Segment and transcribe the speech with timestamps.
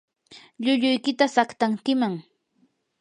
[0.63, 2.15] llulluykita saqtankiman.